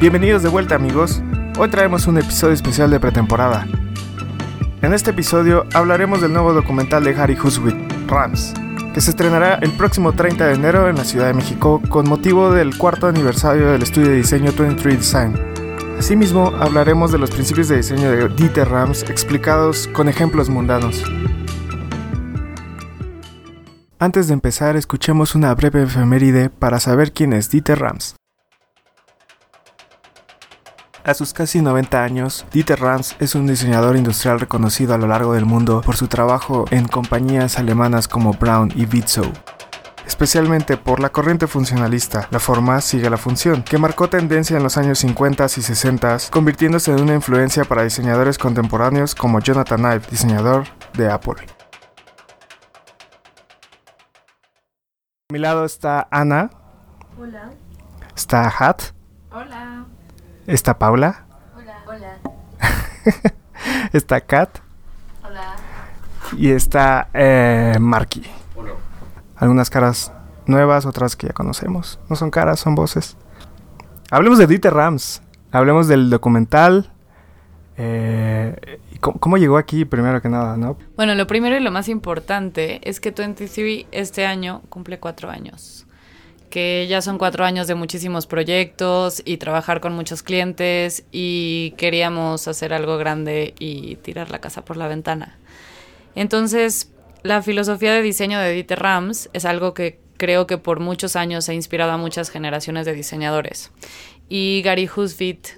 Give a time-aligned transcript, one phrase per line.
[0.00, 1.20] Bienvenidos de vuelta amigos.
[1.58, 3.66] Hoy traemos un episodio especial de pretemporada.
[4.80, 7.74] En este episodio hablaremos del nuevo documental de Harry Huswit,
[8.06, 8.54] Rams,
[8.94, 12.52] que se estrenará el próximo 30 de enero en la Ciudad de México con motivo
[12.52, 15.34] del cuarto aniversario del estudio de diseño 23 Design.
[15.98, 21.02] Asimismo, hablaremos de los principios de diseño de Dieter Rams explicados con ejemplos mundanos.
[23.98, 28.14] Antes de empezar, escuchemos una breve efeméride para saber quién es Dieter Rams.
[31.04, 35.32] A sus casi 90 años, Dieter Rams es un diseñador industrial reconocido a lo largo
[35.32, 39.32] del mundo por su trabajo en compañías alemanas como Braun y Bitzow.
[40.06, 44.76] Especialmente por la corriente funcionalista, la forma sigue la función, que marcó tendencia en los
[44.76, 50.64] años 50 y 60, convirtiéndose en una influencia para diseñadores contemporáneos como Jonathan Ive, diseñador
[50.94, 51.36] de Apple.
[55.30, 56.50] A mi lado está Ana.
[57.18, 57.50] Hola.
[58.16, 58.82] Está Hat.
[59.30, 59.86] Hola.
[60.48, 61.26] Está Paula.
[61.54, 61.76] Hola.
[61.86, 62.18] Hola.
[63.92, 64.48] está Kat.
[65.22, 65.56] Hola.
[66.38, 68.22] Y está eh, Marky.
[68.56, 68.70] Hola.
[69.36, 70.10] Algunas caras
[70.46, 72.00] nuevas, otras que ya conocemos.
[72.08, 73.18] No son caras, son voces.
[74.10, 75.20] Hablemos de Dieter Rams.
[75.52, 76.92] Hablemos del documental.
[77.76, 80.78] Eh, y cómo, cómo llegó aquí, primero que nada, no?
[80.96, 85.86] Bueno, lo primero y lo más importante es que 23 este año cumple cuatro años.
[86.50, 92.48] Que ya son cuatro años de muchísimos proyectos y trabajar con muchos clientes y queríamos
[92.48, 95.38] hacer algo grande y tirar la casa por la ventana.
[96.14, 96.90] Entonces,
[97.22, 101.48] la filosofía de diseño de Dieter Rams es algo que creo que por muchos años
[101.48, 103.70] ha inspirado a muchas generaciones de diseñadores.
[104.28, 105.48] Y Gary Husvit,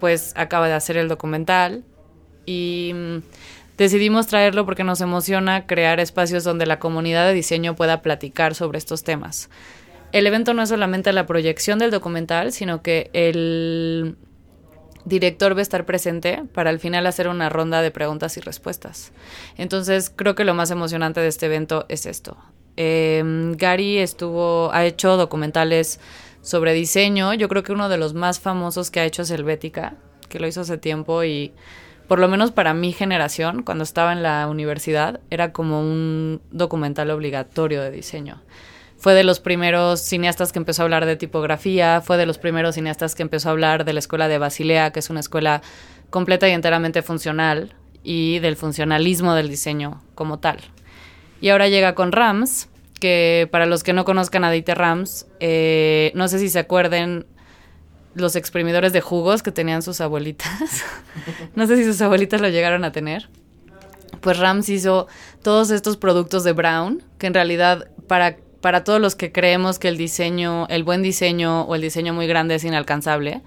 [0.00, 1.84] pues, acaba de hacer el documental
[2.46, 3.18] y mm,
[3.76, 8.78] decidimos traerlo porque nos emociona crear espacios donde la comunidad de diseño pueda platicar sobre
[8.78, 9.50] estos temas.
[10.12, 14.16] El evento no es solamente la proyección del documental, sino que el
[15.04, 19.12] director va a estar presente para al final hacer una ronda de preguntas y respuestas.
[19.56, 22.36] Entonces creo que lo más emocionante de este evento es esto.
[22.76, 23.22] Eh,
[23.56, 26.00] Gary estuvo, ha hecho documentales
[26.42, 27.34] sobre diseño.
[27.34, 29.96] Yo creo que uno de los más famosos que ha hecho es Helvética,
[30.28, 31.52] que lo hizo hace tiempo y
[32.06, 37.10] por lo menos para mi generación, cuando estaba en la universidad, era como un documental
[37.10, 38.40] obligatorio de diseño.
[38.98, 42.74] Fue de los primeros cineastas que empezó a hablar de tipografía, fue de los primeros
[42.74, 45.62] cineastas que empezó a hablar de la escuela de Basilea, que es una escuela
[46.10, 50.58] completa y enteramente funcional, y del funcionalismo del diseño como tal.
[51.40, 56.10] Y ahora llega con Rams, que para los que no conozcan a Dieter Rams, eh,
[56.14, 57.26] no sé si se acuerden
[58.14, 60.84] los exprimidores de jugos que tenían sus abuelitas.
[61.54, 63.28] no sé si sus abuelitas lo llegaron a tener.
[64.20, 65.06] Pues Rams hizo
[65.42, 69.88] todos estos productos de Brown, que en realidad para, para todos los que creemos que
[69.88, 73.42] el diseño, el buen diseño o el diseño muy grande es inalcanzable,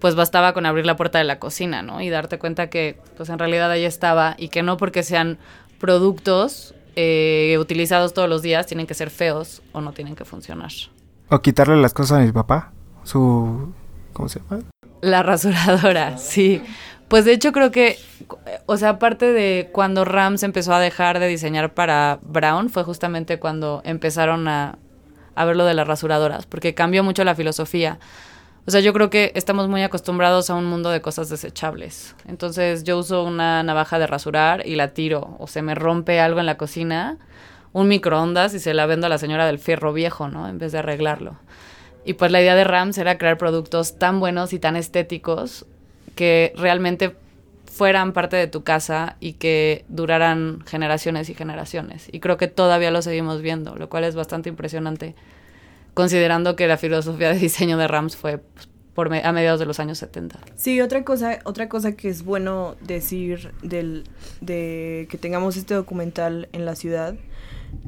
[0.00, 2.00] pues bastaba con abrir la puerta de la cocina, ¿no?
[2.00, 5.38] Y darte cuenta que pues en realidad ahí estaba y que no porque sean
[5.78, 10.70] productos eh, utilizados todos los días tienen que ser feos o no tienen que funcionar.
[11.28, 12.72] O quitarle las cosas a mi papá.
[13.02, 13.72] Su.
[14.12, 14.62] ¿Cómo se llama?
[15.00, 16.62] La rasuradora, sí.
[17.14, 17.96] Pues de hecho creo que,
[18.66, 23.38] o sea, aparte de cuando Rams empezó a dejar de diseñar para Brown, fue justamente
[23.38, 24.78] cuando empezaron a,
[25.36, 28.00] a ver lo de las rasuradoras, porque cambió mucho la filosofía.
[28.66, 32.16] O sea, yo creo que estamos muy acostumbrados a un mundo de cosas desechables.
[32.26, 36.40] Entonces yo uso una navaja de rasurar y la tiro, o se me rompe algo
[36.40, 37.18] en la cocina,
[37.72, 40.48] un microondas y se la vendo a la señora del fierro viejo, ¿no?
[40.48, 41.36] En vez de arreglarlo.
[42.04, 45.64] Y pues la idea de Rams era crear productos tan buenos y tan estéticos
[46.14, 47.16] que realmente
[47.66, 52.08] fueran parte de tu casa y que duraran generaciones y generaciones.
[52.12, 55.16] Y creo que todavía lo seguimos viendo, lo cual es bastante impresionante,
[55.92, 59.80] considerando que la filosofía de diseño de Rams fue pues, por a mediados de los
[59.80, 60.38] años 70.
[60.54, 64.04] Sí, otra cosa, otra cosa que es bueno decir del,
[64.40, 67.16] de que tengamos este documental en la ciudad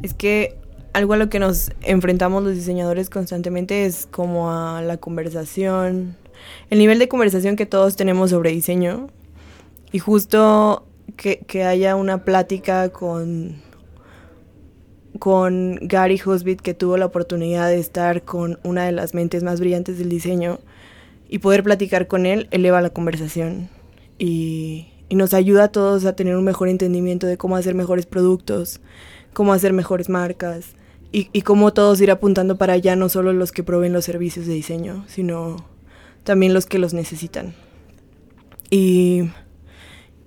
[0.03, 0.59] es que
[0.93, 6.17] algo a lo que nos enfrentamos los diseñadores constantemente es como a la conversación,
[6.71, 9.09] el nivel de conversación que todos tenemos sobre diseño
[9.93, 10.87] y justo
[11.17, 13.63] que, haya una plática con,
[15.19, 19.61] con Gary Husbit que tuvo la oportunidad de estar con una de las mentes más
[19.61, 20.59] brillantes del diseño
[21.29, 23.69] y poder platicar con él eleva la conversación
[24.19, 28.07] y, y nos ayuda a todos a tener un mejor entendimiento de cómo hacer mejores
[28.07, 28.81] productos,
[29.33, 30.75] cómo hacer mejores marcas
[31.13, 34.47] y, y cómo todos ir apuntando para allá, no solo los que proveen los servicios
[34.47, 35.76] de diseño, sino
[36.27, 37.55] también los que los necesitan.
[38.69, 39.31] Y,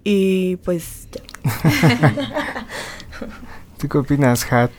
[0.04, 1.08] y pues...
[1.12, 1.22] ya.
[3.78, 4.72] ¿Tú qué opinas, Hat?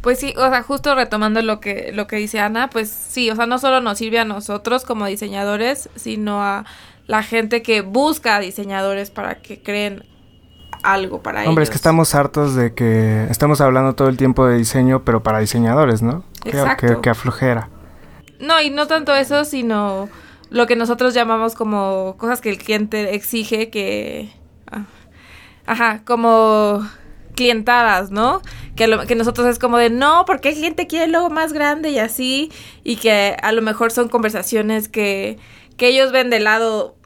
[0.00, 3.36] Pues sí, o sea, justo retomando lo que, lo que dice Ana, pues sí, o
[3.36, 6.64] sea, no solo nos sirve a nosotros como diseñadores, sino a
[7.06, 10.04] la gente que busca diseñadores para que creen
[10.84, 11.48] algo para ellos.
[11.48, 15.24] Hombre, es que estamos hartos de que estamos hablando todo el tiempo de diseño, pero
[15.24, 16.22] para diseñadores, ¿no?
[16.44, 17.00] Exacto.
[17.00, 17.68] Que, aflojera.
[18.38, 20.08] No, y no tanto eso, sino
[20.50, 24.30] lo que nosotros llamamos como cosas que el cliente exige que...
[24.70, 24.84] Ah,
[25.66, 26.86] ajá, como
[27.34, 28.42] clientadas, ¿no?
[28.74, 31.90] Que, lo, que nosotros es como de, no, porque el cliente quiere algo más grande
[31.90, 32.50] y así,
[32.82, 35.38] y que a lo mejor son conversaciones que,
[35.76, 36.96] que ellos ven del lado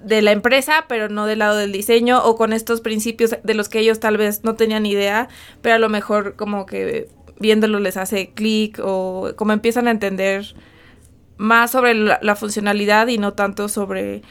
[0.00, 3.68] de la empresa, pero no del lado del diseño, o con estos principios de los
[3.68, 5.28] que ellos tal vez no tenían idea,
[5.60, 7.08] pero a lo mejor como que
[7.38, 10.54] viéndolo les hace clic o como empiezan a entender
[11.42, 14.22] más sobre la funcionalidad y no tanto sobre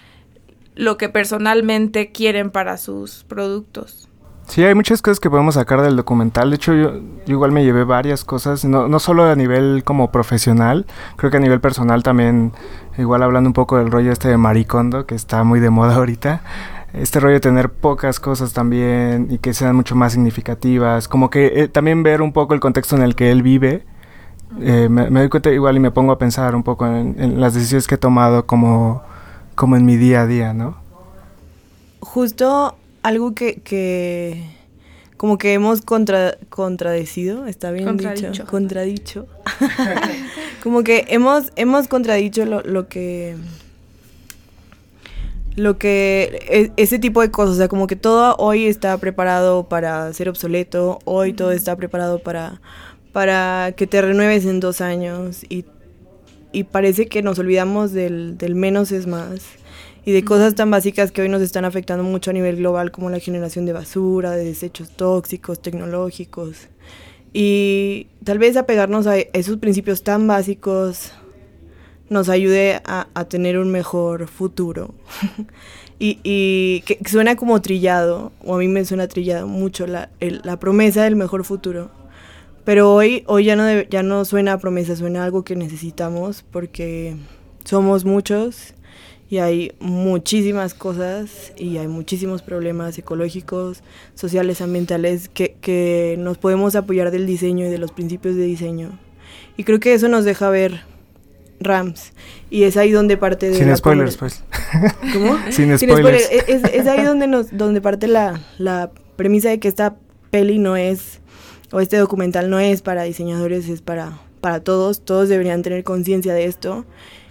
[0.76, 4.08] lo que personalmente quieren para sus productos.
[4.48, 6.50] Sí, hay muchas cosas que podemos sacar del documental.
[6.50, 10.86] De hecho, yo, igual me llevé varias cosas, no, no solo a nivel como profesional,
[11.16, 12.52] creo que a nivel personal también,
[12.98, 16.42] igual hablando un poco del rollo este de Maricondo, que está muy de moda ahorita.
[16.94, 21.08] Este rollo de tener pocas cosas también y que sean mucho más significativas.
[21.08, 23.86] Como que eh, también ver un poco el contexto en el que él vive.
[24.60, 27.88] Eh, me, doy cuenta igual y me pongo a pensar un poco en, las decisiones
[27.88, 29.02] que he tomado como,
[29.56, 30.78] como en mi día a día, ¿no?
[32.00, 34.44] Justo algo que,
[35.18, 39.28] como que hemos contra, contradecido, está bien dicho, contradicho.
[40.64, 43.36] como que hemos, hemos contradicho lo, lo que
[45.56, 49.68] lo que e, ese tipo de cosas, o sea, como que todo hoy está preparado
[49.68, 52.62] para ser obsoleto, hoy todo está preparado para
[53.12, 55.66] para que te renueves en dos años y,
[56.52, 59.42] y parece que nos olvidamos del, del menos es más
[60.06, 63.10] y de cosas tan básicas que hoy nos están afectando mucho a nivel global como
[63.10, 66.70] la generación de basura, de desechos tóxicos, tecnológicos.
[67.34, 71.14] Y tal vez apegarnos a esos principios tan básicos
[72.10, 74.94] nos ayude a, tener un mejor futuro.
[76.00, 80.60] y, y que, suena como trillado, o a mí me suena trillado mucho la, la
[80.60, 82.01] promesa del mejor futuro.
[82.64, 86.44] Pero hoy, hoy ya, no ya no suena a promesa, suena a algo que necesitamos
[86.52, 87.16] porque
[87.64, 88.74] somos muchos
[89.32, 93.82] y hay muchísimas cosas y hay muchísimos problemas ecológicos,
[94.14, 99.00] sociales, ambientales que, que, nos podemos apoyar del diseño y de los principios de diseño.
[99.56, 100.82] Y creo que eso nos deja ver
[101.62, 102.12] Rams
[102.50, 103.56] y es ahí donde parte de...
[103.56, 104.44] Sin spoilers, pues.
[105.14, 105.38] ¿Cómo?
[105.50, 106.30] Sin, spoilers.
[106.30, 109.96] Es, es, ahí donde, nos, donde parte la, la premisa de que esta
[110.30, 111.21] peli no es,
[111.72, 115.02] o este documental no es para diseñadores, es para, para todos.
[115.02, 116.86] Todos deberían tener conciencia de esto.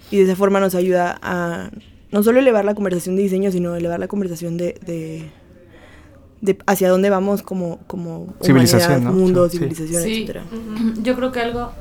[0.09, 1.69] Y de esa forma nos ayuda a
[2.11, 5.31] no solo elevar la conversación de diseño, sino elevar la conversación de,
[6.41, 10.43] de, hacia dónde vamos como, como civilización, mundo, civilización, etcétera.
[11.01, 11.71] Yo creo que algo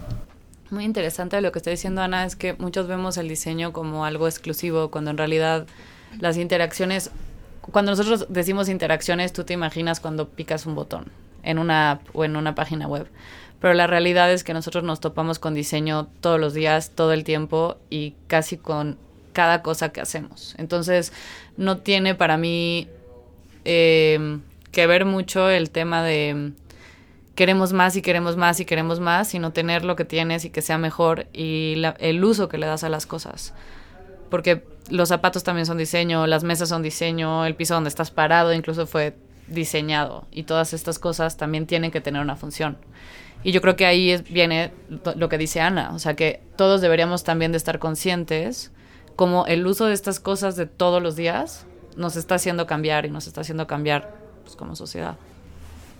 [0.70, 4.04] muy interesante de lo que está diciendo Ana es que muchos vemos el diseño como
[4.04, 5.66] algo exclusivo, cuando en realidad
[6.20, 7.10] las interacciones,
[7.62, 11.06] cuando nosotros decimos interacciones, tú te imaginas cuando picas un botón
[11.42, 13.08] en una app o en una página web.
[13.60, 17.24] Pero la realidad es que nosotros nos topamos con diseño todos los días, todo el
[17.24, 18.96] tiempo y casi con
[19.32, 20.54] cada cosa que hacemos.
[20.58, 21.12] Entonces,
[21.56, 22.88] no tiene para mí
[23.64, 24.40] em,
[24.72, 26.52] que ver mucho el tema de
[27.34, 30.62] queremos más y queremos más y queremos más, sino tener lo que tienes y que
[30.62, 33.54] sea mejor y el uso que le das a las cosas.
[34.28, 38.52] Porque los zapatos también son diseño, las mesas son diseño, el piso donde estás parado
[38.52, 39.14] incluso fue
[39.50, 42.78] diseñado y todas estas cosas también tienen que tener una función.
[43.42, 44.72] Y yo creo que ahí viene
[45.16, 48.70] lo que dice Ana, o sea que todos deberíamos también de estar conscientes
[49.16, 51.66] como el uso de estas cosas de todos los días
[51.96, 54.14] nos está haciendo cambiar y nos está haciendo cambiar
[54.44, 55.16] pues, como sociedad.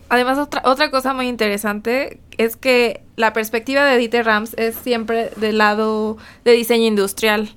[0.09, 5.31] Además, otra, otra cosa muy interesante es que la perspectiva de Dieter Rams es siempre
[5.37, 7.51] del lado de diseño industrial,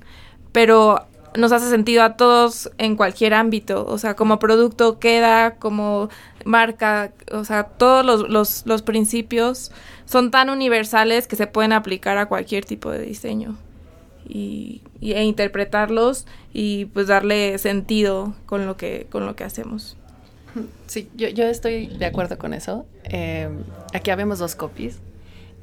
[0.52, 6.10] pero nos hace sentido a todos en cualquier ámbito, o sea, como producto queda, como
[6.46, 9.72] marca, o sea, todos los, los, los principios
[10.06, 13.58] son tan universales que se pueden aplicar a cualquier tipo de diseño
[14.28, 19.98] y, e interpretarlos y pues darle sentido con lo que, con lo que hacemos.
[20.86, 22.86] Sí, yo, yo estoy de acuerdo con eso.
[23.06, 23.50] Eh,
[23.94, 25.00] aquí habemos dos copies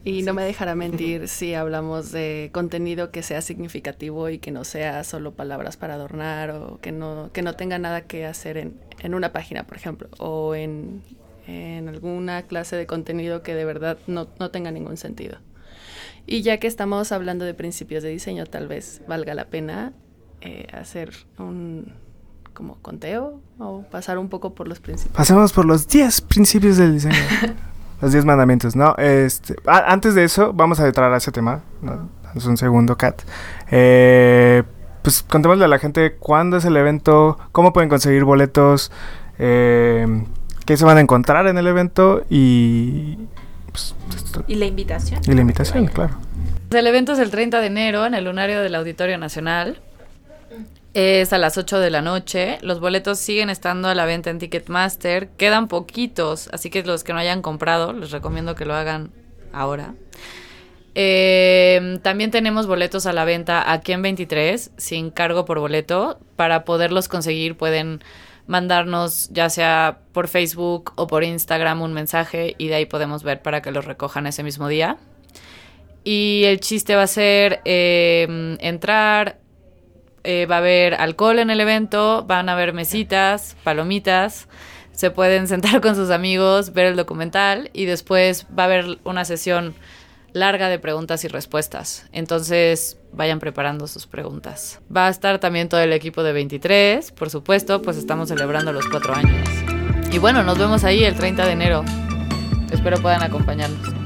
[0.04, 4.64] y no me dejará mentir si hablamos de contenido que sea significativo y que no
[4.64, 8.80] sea solo palabras para adornar o que no, que no tenga nada que hacer en,
[9.00, 11.02] en una página, por ejemplo, o en,
[11.46, 15.38] en alguna clase de contenido que de verdad no, no tenga ningún sentido.
[16.26, 19.92] Y ya que estamos hablando de principios de diseño, tal vez valga la pena
[20.40, 21.92] eh, hacer un
[22.54, 25.16] como conteo o pasar un poco por los principios.
[25.16, 27.14] Pasemos por los 10 principios del diseño.
[28.00, 28.94] Los 10 mandamientos, ¿no?
[28.96, 31.60] Este, a- antes de eso, vamos a entrar a ese tema.
[31.82, 32.08] ¿no?
[32.34, 33.22] Es un segundo, Kat.
[33.70, 34.62] Eh,
[35.02, 38.90] pues contémosle a la gente cuándo es el evento, cómo pueden conseguir boletos,
[39.38, 40.24] eh,
[40.66, 43.18] qué se van a encontrar en el evento y,
[43.72, 45.20] pues, esto- Y la invitación.
[45.26, 46.14] y la invitación, claro.
[46.70, 49.80] El evento es el 30 de enero en el lunario del Auditorio Nacional.
[50.92, 52.58] Es a las 8 de la noche.
[52.62, 55.28] Los boletos siguen estando a la venta en Ticketmaster.
[55.30, 59.12] Quedan poquitos, así que los que no hayan comprado, les recomiendo que lo hagan
[59.52, 59.94] ahora.
[60.94, 66.18] Eh, también tenemos boletos a la venta aquí en 23, sin cargo por boleto.
[66.36, 68.02] Para poderlos conseguir pueden
[68.46, 73.42] mandarnos ya sea por Facebook o por Instagram un mensaje y de ahí podemos ver
[73.42, 74.98] para que los recojan ese mismo día.
[76.02, 79.38] Y el chiste va a ser eh, entrar,
[80.24, 84.48] eh, va a haber alcohol en el evento, van a haber mesitas, palomitas,
[84.92, 89.24] se pueden sentar con sus amigos, ver el documental y después va a haber una
[89.24, 89.74] sesión
[90.32, 92.06] larga de preguntas y respuestas.
[92.12, 94.80] Entonces vayan preparando sus preguntas.
[94.94, 98.86] Va a estar también todo el equipo de 23, por supuesto, pues estamos celebrando los
[98.88, 99.48] cuatro años.
[100.12, 101.84] Y bueno, nos vemos ahí el 30 de enero.
[102.70, 103.99] Espero puedan acompañarnos.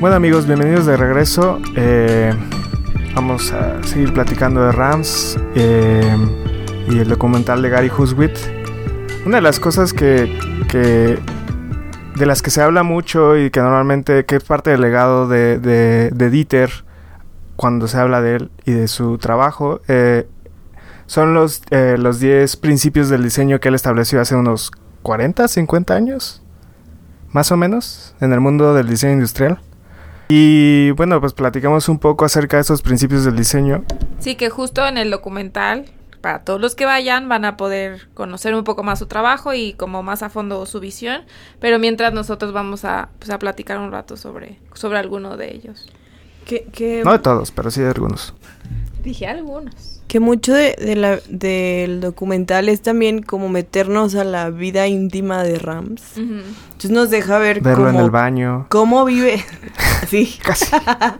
[0.00, 1.60] Bueno amigos, bienvenidos de regreso.
[1.76, 2.32] Eh,
[3.14, 6.16] vamos a seguir platicando de Rams eh,
[6.88, 8.32] y el documental de Gary Huswit.
[9.26, 10.34] Una de las cosas que,
[10.72, 16.10] de las que se habla mucho y que normalmente que es parte del legado de,
[16.30, 16.70] Dieter
[17.56, 20.26] cuando se habla de él y de su trabajo eh,
[21.04, 25.94] son los eh, los 10 principios del diseño que él estableció hace unos 40, 50
[25.94, 26.42] años
[27.32, 29.60] más o menos en el mundo del diseño industrial.
[30.32, 33.82] Y bueno, pues platicamos un poco acerca de esos principios del diseño.
[34.20, 35.86] Sí, que justo en el documental,
[36.20, 39.72] para todos los que vayan, van a poder conocer un poco más su trabajo y
[39.72, 41.22] como más a fondo su visión.
[41.58, 45.88] Pero mientras nosotros vamos a, pues, a platicar un rato sobre, sobre alguno de ellos.
[47.04, 48.32] No de todos, pero sí de algunos.
[49.02, 49.99] Dije algunos.
[50.10, 55.44] Que mucho de, de la, del documental es también como meternos a la vida íntima
[55.44, 56.02] de Rams.
[56.16, 58.66] Entonces nos deja ver Verlo en cómo, el baño.
[58.70, 59.40] cómo vive,
[60.08, 60.66] sí, Casi,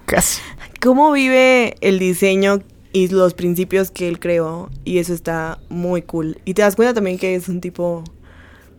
[0.07, 0.41] casi.
[0.83, 4.71] cómo vive el diseño y los principios que él creó.
[4.85, 6.39] Y eso está muy cool.
[6.45, 8.03] Y te das cuenta también que es un tipo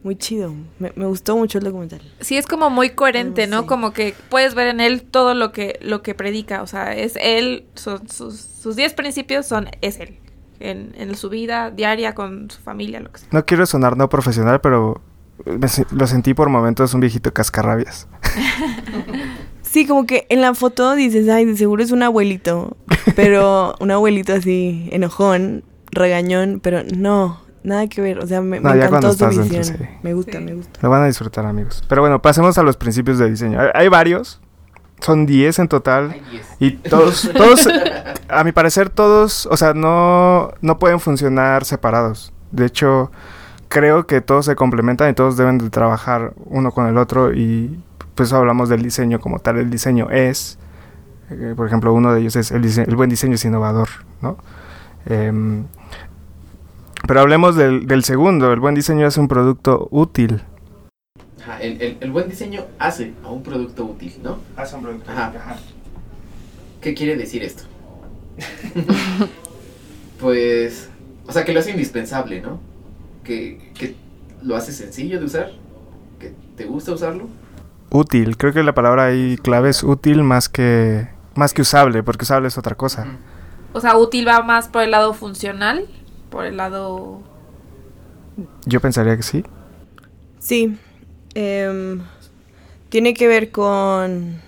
[0.04, 0.54] muy chido.
[0.80, 2.02] Me, me gustó mucho el documental.
[2.20, 3.62] Sí, es como muy coherente, ¿no?
[3.62, 3.68] Sí.
[3.68, 6.62] Como que puedes ver en él todo lo que, lo que predica.
[6.62, 10.18] O sea, es él, son sus, sus 10 principios son, es él.
[10.60, 13.30] En, en su vida diaria, con su familia, lo que sea.
[13.32, 15.02] No quiero sonar no profesional, pero
[15.46, 18.08] me lo sentí por momentos un viejito cascarrabias.
[19.72, 22.76] Sí, como que en la foto dices, ay, de seguro es un abuelito.
[23.16, 28.20] Pero un abuelito así, enojón, regañón, pero no, nada que ver.
[28.20, 29.64] O sea, me, me No, cuando encantó su visión.
[29.64, 29.74] sí.
[30.04, 30.80] Me gusta, me gusta.
[30.82, 31.84] Lo van a disfrutar, amigos.
[31.88, 33.60] Pero bueno, pasemos a los principios de diseño.
[33.60, 34.40] Hay, hay varios.
[35.00, 36.12] Son 10 en total.
[36.12, 36.46] Hay 10.
[36.60, 37.68] Y todos, todos,
[38.30, 42.32] a mi parecer, todos, o sea, no, no pueden funcionar separados.
[42.52, 43.12] De hecho,
[43.68, 47.82] creo que todos se complementan y todos deben de trabajar uno con el otro y
[48.16, 49.58] pues hablamos del diseño como tal.
[49.58, 50.60] El diseño es,
[51.32, 53.88] eh, por ejemplo, uno de ellos es el, dise- el buen diseño es innovador,
[54.22, 54.38] ¿no?
[55.08, 55.64] Em,
[57.12, 58.54] pero hablemos del, del segundo.
[58.54, 60.42] El buen diseño es un producto útil.
[61.44, 64.38] Ajá, el, el- el buen diseño hace a un producto útil, ¿no?
[64.56, 65.34] Hace un producto Ajá.
[66.80, 67.64] ¿Qué quiere decir esto?
[70.22, 70.90] pues,
[71.28, 72.62] o sea, que lo hace indispensable, ¿no?
[73.26, 73.98] Que, que
[74.42, 75.52] lo hace sencillo de usar,
[76.18, 77.28] que te gusta usarlo.
[77.90, 78.38] Útil.
[78.38, 82.48] Creo que la palabra ahí clave es útil más que, más que usable, porque usable
[82.48, 83.06] es otra cosa.
[83.74, 85.90] O sea, útil va más por el lado funcional,
[86.32, 87.22] por el lado...
[88.66, 89.44] Yo pensaría que sí.
[90.40, 90.76] Sí.
[91.36, 92.02] em,
[92.90, 94.42] tiene que ver con,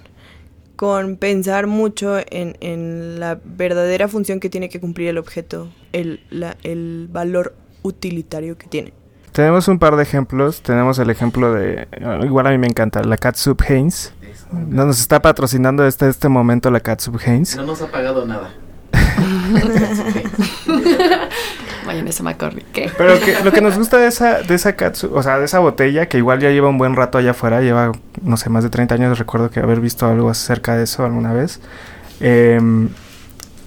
[0.75, 6.22] con pensar mucho en, en la verdadera función que tiene que cumplir el objeto, el,
[6.32, 8.94] la- el valor utilitario que tiene.
[9.34, 10.62] Tenemos un par de ejemplos.
[10.62, 11.88] Tenemos el ejemplo de.
[12.24, 14.13] Igual a mí me encanta, la Catsup Haynes.
[14.52, 17.56] No nos está patrocinando hasta este momento la Catsup Haynes.
[17.58, 18.54] No nos ha pagado nada.
[21.86, 22.66] Mayonesa McCormick.
[22.72, 22.92] ¿Qué?
[22.98, 25.60] Pero que, lo que nos gusta de esa, de esa Catsup, o sea, de esa
[25.60, 28.70] botella, que igual ya lleva un buen rato allá afuera, lleva, no sé, más de
[28.70, 29.20] 30 años.
[29.20, 31.60] Recuerdo que haber visto algo acerca de eso alguna vez.
[32.20, 32.90] Em,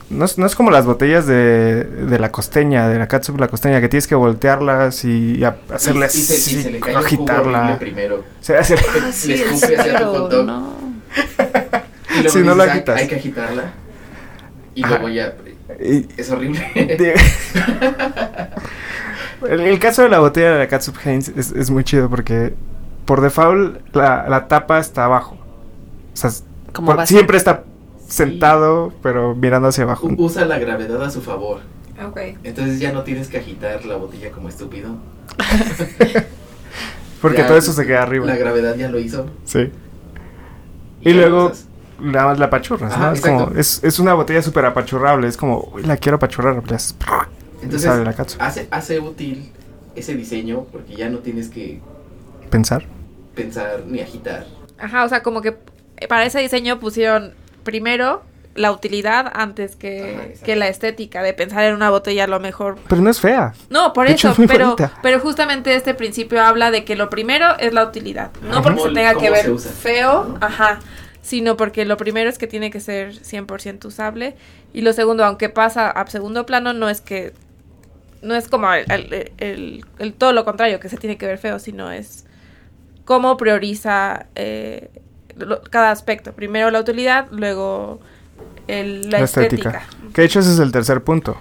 [0.09, 3.49] no, es, no es como las botellas de, de la costeña, de la Catsup la
[3.49, 6.95] costeña, que tienes que voltearlas y, a- hacerle y, y se, y se le cae
[6.95, 7.77] agitarla.
[7.79, 8.25] primero.
[8.41, 10.47] Se hace- Ah, Le sí, escupe es hacia tu hot dog.
[10.47, 10.77] no.
[12.11, 12.97] Y luego Si no dices, la "Hay- agitas".
[13.01, 13.63] Hay que agitarla.
[14.77, 14.91] Y Ajá.
[14.95, 15.35] luego ya.
[15.81, 16.61] Y- Es horrible.
[16.75, 17.15] de-
[19.51, 22.55] El, el caso de la botella de la Catsup Heinz es, es muy chido porque
[23.05, 25.37] por default la, la tapa está abajo.
[26.15, 26.31] O sea,
[26.73, 27.65] por- siempre está
[28.09, 30.09] sentado, pero mirando hacia abajo.
[30.17, 31.61] Usa la gravedad a su favor.
[32.07, 32.19] Ok.
[32.45, 34.97] Entonces ya no tienes que agitar la botella como estúpido.
[37.21, 38.27] Porque Ya todo eso se queda arriba.
[38.27, 39.27] La gravedad ya lo hizo.
[39.45, 39.71] Sí.
[41.03, 41.53] Y luego.
[42.00, 43.12] Nada más la apachurras, Ajá, ¿no?
[43.12, 45.29] Es, como, es, es una botella súper apachurrable.
[45.29, 46.62] Es como, uy, la quiero apachurrar.
[46.69, 46.95] le haces
[47.62, 48.41] Entonces sale la catsup.
[48.43, 49.53] hace, hace útil
[49.95, 51.81] ese diseño porque ya no tienes que
[52.50, 52.85] Pensar.
[53.35, 54.47] pensar ni agitar.
[54.79, 55.57] Ajá, o sea, como que
[56.09, 57.33] para ese diseño pusieron
[57.65, 58.23] primero
[58.55, 62.41] la utilidad antes que, Ajá, que la estética de pensar en una botella a lo
[62.41, 62.76] mejor.
[62.88, 63.53] Pero no es fea.
[63.69, 64.93] No, por De hecho, eso, es pero, bonita.
[65.03, 68.31] pero justamente este principio habla de que lo primero es la utilidad.
[68.43, 68.62] No Ajá.
[68.62, 70.79] porque se tenga que ver usa, feo, ajá,
[71.26, 74.37] sino porque lo primero es que tiene que ser 100% usable
[74.73, 77.33] y lo segundo, aunque pasa a segundo plano, no es que
[78.23, 81.38] no es como el, el- el- el todo lo contrario, que se tiene que ver
[81.38, 82.26] feo, sino es
[83.04, 84.88] cómo prioriza eh,
[85.37, 86.33] lo- cada aspecto.
[86.33, 87.99] Primero la utilidad, luego
[88.68, 89.71] el- la, La estética.
[89.71, 90.12] estética.
[90.14, 91.37] Que de hecho ese es el tercer punto.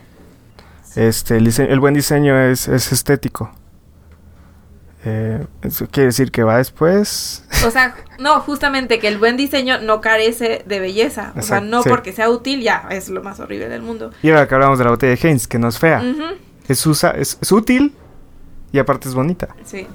[0.96, 3.52] Este, el buen diseño es, es estético.
[5.08, 7.44] Eh, eso quiere decir que va después.
[7.66, 11.32] O sea, no, justamente que el buen diseño no carece de belleza.
[11.38, 11.90] O sea, no sí.
[11.90, 14.12] porque sea útil ya es lo más horrible del mundo.
[14.24, 16.04] Y ahora que hablamos de la botella de Heinz, que no es fea.
[16.68, 17.94] Es, usa, es, es útil
[18.72, 19.56] y aparte es bonita.
[19.64, 19.86] Sí.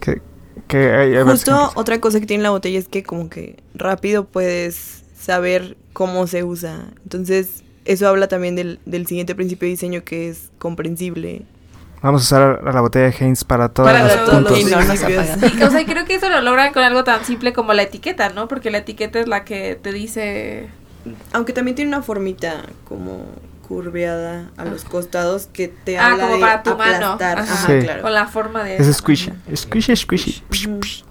[0.00, 0.20] Que,
[0.66, 5.04] que hay- Justo otra cosa que tiene la botella es que como que rápido puedes
[5.16, 6.86] saber cómo se usa.
[7.04, 11.42] Entonces, eso habla también del, del siguiente principio de diseño que es comprensible.
[12.04, 14.58] Vamos a usar a la botella de Heinz para todos Para los puntos.
[14.60, 15.00] Y no nos.
[15.00, 18.28] Y, o sea, creo que eso lo logran con algo tan simple como la etiqueta,
[18.28, 18.46] ¿no?
[18.46, 20.68] Porque la etiqueta es la que te dice...
[21.32, 23.24] Aunque también tiene una formita como
[23.66, 27.06] curveada a los costados que te Ah, habla como de para tu mano.
[27.12, 27.38] aplastar.
[27.38, 27.52] Ajá.
[27.54, 27.78] Ajá, Sí.
[27.84, 28.02] claro.
[28.02, 28.76] Con la forma de...
[28.76, 29.32] Es squishy.
[29.56, 30.42] Squishy, squishy.
[30.50, 30.80] Psh, Ujú.
[30.82, 31.04] psh.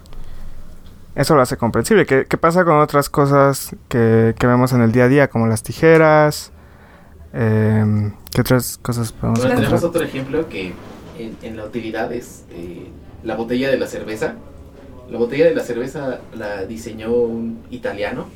[1.15, 2.05] Eso lo hace comprensible.
[2.05, 5.27] ¿Qué, qué pasa con otras cosas que, que vemos en el día a día?
[5.27, 6.51] Como las tijeras.
[7.33, 9.79] Em, ¿Qué otras cosas podemos Bueno, encontrar?
[9.79, 10.73] tenemos otro ejemplo que
[11.17, 12.87] en, en la utilidad es eh,
[13.23, 14.35] la botella de la cerveza.
[15.09, 18.27] La botella de la cerveza la diseñó un italiano.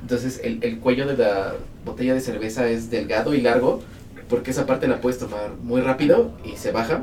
[0.00, 3.80] Entonces el, el cuello de la botella de cerveza es delgado y largo
[4.28, 7.02] porque esa parte la puedes tomar muy rápido y se baja.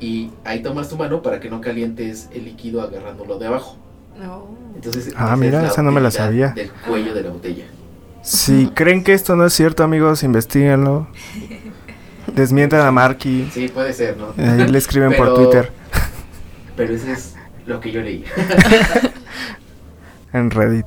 [0.00, 3.76] Y ahí tomas tu mano para que no calientes el líquido agarrándolo de abajo.
[4.18, 4.46] No.
[4.74, 6.48] Entonces, Ah, mira, es esa no me la sabía.
[6.48, 7.64] Del cuello de la botella.
[8.22, 11.08] Si creen que esto no es cierto, amigos, investiguenlo.
[12.34, 13.50] Desmientan a Marky.
[13.52, 14.28] Sí, puede ser, ¿no?
[14.42, 15.72] Ahí le escriben por Twitter,
[16.76, 17.34] Pero eso es
[17.66, 18.24] lo que yo leí.
[20.32, 20.86] en Reddit.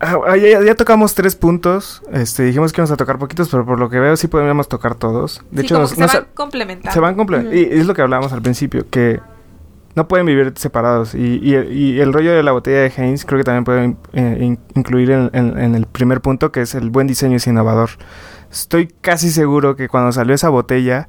[0.00, 2.02] Ah, ah, ya, ya tocamos tres puntos.
[2.12, 4.94] Este, dijimos que íbamos a tocar poquitos, pero por lo que veo sí podríamos tocar
[4.94, 5.42] todos.
[5.50, 6.92] De sí, hecho, como nos- que se nos- van complementando.
[6.92, 7.58] se van complementando.
[7.60, 9.20] Y es lo que hablábamos al principio, que
[9.94, 11.14] no pueden vivir separados.
[11.14, 14.38] Y, y, y el rollo de la botella de Heinz creo que también puede eh,
[14.40, 17.90] in- incluir en, en- en el primer punto, que es el buen diseño es innovador.
[18.50, 21.08] Estoy casi seguro que cuando salió esa botella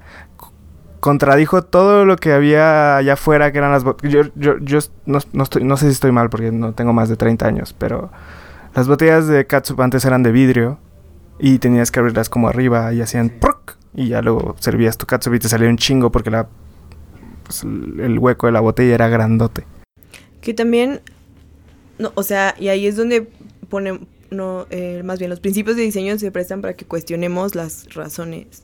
[1.00, 4.32] contradijo todo lo que había allá afuera, que eran las botellas.
[4.36, 7.10] Yo, yo, yo no, no estoy, no sé si estoy mal porque no tengo más
[7.10, 8.12] de 30 años, pero
[8.74, 10.80] las botellas de catsup antes eran de vidrio
[11.38, 13.76] y tenías que abrirlas como arriba y hacían ¡proc!
[13.94, 16.48] y ya luego servías tu catsup y te salía un chingo porque la
[17.46, 19.64] pues, el el hueco de la botella era grandote.
[20.42, 21.00] Que también,
[21.98, 23.28] no, o sea, y ahí es donde
[23.70, 24.00] pone,
[24.32, 28.64] no, eh, más bien los principios de diseño se prestan para que cuestionemos las razones.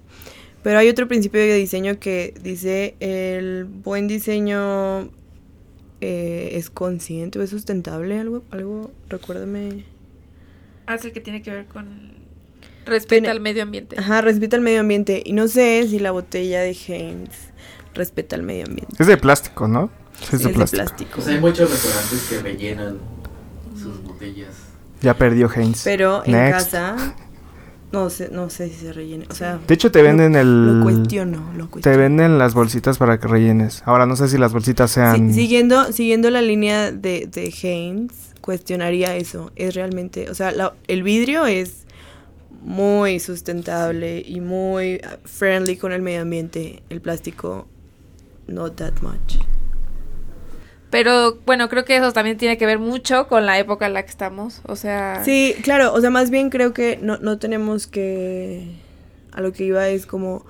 [0.63, 5.09] Pero hay otro principio de diseño que dice el buen diseño
[6.01, 9.85] eh, es consciente o es sustentable, algo, algo, recuérdame.
[10.85, 12.11] Ah, es el que tiene que ver con
[12.85, 13.95] respeto Tiene- al medio ambiente.
[13.99, 15.21] Ajá, respeta el medio ambiente.
[15.25, 17.29] Y no sé si la botella de Heinz
[17.93, 18.95] respeta el medio ambiente.
[18.99, 19.89] Es de plástico, ¿no?
[20.19, 21.11] Sí, es de Es plástico.
[21.15, 22.97] Pues hay muchos restaurantes que rellenan
[23.79, 24.49] sus botellas.
[25.01, 25.83] Ya perdió Heinz.
[25.83, 26.71] Pero en Next.
[26.71, 27.15] casa,
[27.91, 29.25] no sé, no sé si se rellena.
[29.29, 31.97] O sea, De hecho te venden el lo cuestiono, lo te cuestiono.
[31.97, 33.81] venden las bolsitas para que rellenes.
[33.85, 38.13] Ahora no sé si las bolsitas Sí, sean siguiendo, siguiendo la línea de, de Heinz,
[38.41, 39.51] cuestionaría eso.
[39.55, 41.85] Es realmente, o sea, la- el vidrio es
[42.61, 46.83] muy sustentable y muy friendly con el medio ambiente.
[46.89, 47.67] El plástico,
[48.51, 49.37] not that much.
[50.89, 54.03] Pero bueno, creo que eso también tiene que ver mucho con la época en la
[54.03, 54.61] que estamos.
[54.67, 58.67] O sea, Sí, claro, o sea, más bien creo que no, no tenemos que...
[59.31, 60.45] A lo que iba es como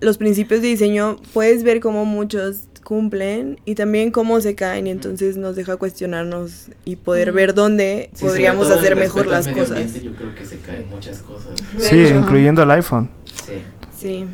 [0.00, 4.90] los principios de diseño, puedes ver cómo muchos cumplen y también cómo se caen y
[4.90, 9.70] entonces nos deja cuestionarnos y poder ver dónde Sí, podríamos hacer mejor las cosas.
[9.70, 11.52] ambiente, Yo creo que se caen muchas cosas.
[11.78, 13.08] Sí, incluyendo el iPhone.
[13.46, 13.62] Sí.
[13.96, 14.26] Sí.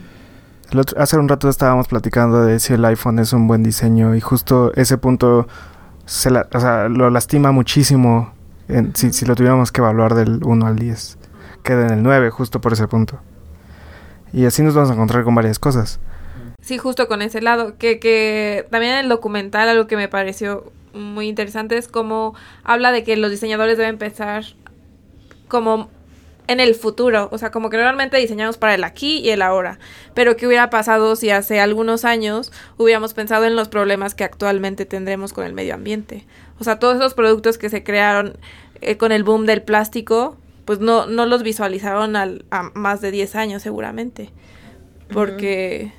[0.97, 4.73] Hace un rato estábamos platicando de si el iPhone es un buen diseño y justo
[4.75, 5.49] ese punto
[6.05, 8.33] se lo lastima muchísimo
[8.95, 11.19] si, si, lo tuviéramos que evaluar del 1 al 10.
[11.63, 13.19] Queda en el 9 justo por ese punto.
[14.33, 15.99] Y así nos vamos a encontrar con varias cosas.
[16.61, 17.77] Sí, justo con ese lado.
[17.79, 22.93] Que, que también en el documental algo que me pareció muy interesante es como habla
[22.93, 24.45] de que los diseñadores deben pensar
[25.49, 25.89] como
[26.51, 29.79] en el futuro, o sea, como que realmente diseñamos para el aquí y el ahora,
[30.15, 34.85] pero ¿qué hubiera pasado si hace algunos años hubiéramos pensado en los problemas que actualmente
[34.85, 36.27] tendremos con el medio ambiente?
[36.59, 38.37] O sea, todos esos productos que se crearon
[38.81, 43.13] eh, con el boom del plástico, pues no, no los visualizaron al, a más de
[43.13, 44.33] 10 años seguramente,
[45.13, 45.93] porque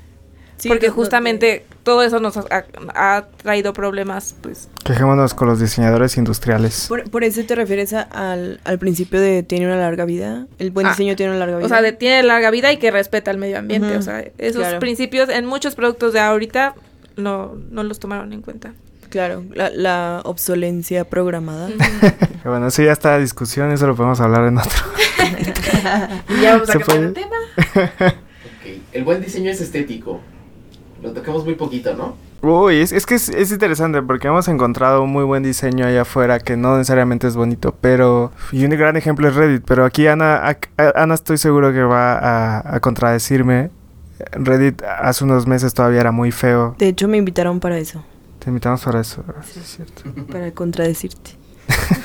[0.68, 4.70] porque justamente todo eso nos ha, traído problemas, pues.
[4.84, 6.90] Quejémonos con los diseñadores industriales.
[7.12, 10.48] Por, eso te refieres al, al, principio de tiene una larga vida.
[10.60, 11.66] El buen ah, diseño tiene una larga vida.
[11.66, 13.96] O sea, de, tiene larga vida y que respeta el medio ambiente.
[13.98, 16.76] o sea, esos principios en muchos productos de ahorita
[17.16, 18.74] no, no los tomaron en cuenta.
[19.10, 21.70] Claro, la, la obsolencia programada.
[22.46, 24.72] bueno, eso ya está discusión, eso lo podemos hablar en otro.
[26.30, 28.16] y ya vamos a cambiar el tema.
[28.94, 30.22] El buen diseño es estético
[31.02, 32.16] lo tocamos muy poquito, ¿no?
[32.42, 36.40] Uy, es, es que es, interesante porque hemos encontrado un muy buen diseño allá afuera
[36.40, 38.32] que no necesariamente es bonito, pero...
[38.52, 40.58] Y un gran ejemplo es Reddit, pero aquí Ana,
[40.96, 43.70] Ana estoy seguro que va a, a contradecirme.
[44.32, 46.76] Reddit hace unos meses todavía era muy feo.
[46.80, 48.04] De hecho, me invitaron para eso.
[48.40, 49.60] Te invitamos para eso, sí.
[49.60, 50.02] es cierto.
[50.32, 51.32] Para contradecirte.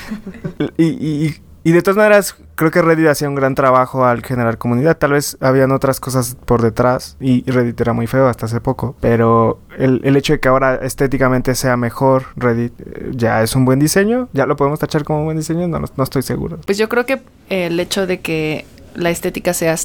[0.77, 4.57] y, y, y de todas maneras, creo que Reddit hacía un gran trabajo al generar
[4.57, 4.97] comunidad.
[4.97, 8.95] Tal vez habían otras cosas por detrás y Reddit era muy feo hasta hace poco.
[9.01, 13.65] Pero el, el hecho de que ahora estéticamente sea mejor Reddit eh, ya es un
[13.65, 14.29] buen diseño.
[14.33, 15.67] ¿Ya lo podemos tachar como un buen diseño?
[15.67, 16.57] No, no estoy seguro.
[16.65, 18.65] Pues yo creo que el hecho de que
[18.95, 19.75] la estética sea,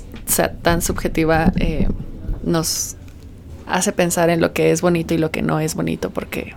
[0.63, 1.89] tan subjetiva eh,
[2.43, 2.97] nos
[3.67, 6.55] hace pensar en lo que es bonito y lo que no es bonito porque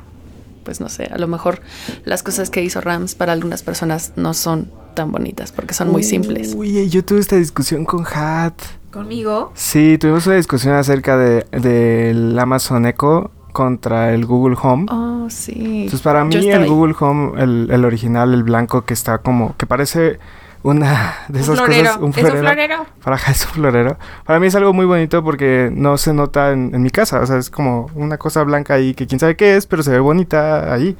[0.66, 1.62] pues no sé, a lo mejor
[2.04, 6.04] las cosas que hizo Rams para algunas personas no son tan bonitas porque son muy
[6.04, 6.54] simples.
[6.58, 8.54] Uy, yo tuve esta discusión con Hat.
[8.92, 9.52] ¿Conmigo?
[9.56, 14.86] Sí, tuvimos una discusión acerca del de, Amazon Echo contra el Google Home.
[14.90, 15.54] Oh, sí.
[15.84, 19.66] Entonces, para mí, el Google Home, el, el, original, el blanco, que está como, que
[19.66, 20.20] parece
[20.66, 21.98] una de esas cosas.
[21.98, 22.34] Un florero.
[22.34, 22.86] ¿Es un florero?
[23.04, 23.98] Para es un florero.
[24.26, 27.20] Para mí es algo muy bonito porque no se nota en, en mi casa.
[27.20, 29.92] O sea, es como una cosa blanca ahí que quién sabe qué es, pero se
[29.92, 30.98] ve bonita ahí.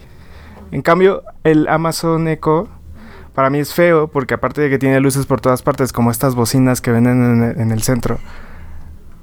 [0.72, 2.68] En cambio, el Amazon Echo
[3.34, 6.36] para mí es feo porque aparte de que tiene luces por todas partes, como estas
[6.36, 8.20] bocinas que venden en, el centro,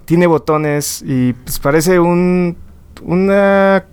[0.07, 2.57] tiene botones y pues parece un
[3.03, 3.85] una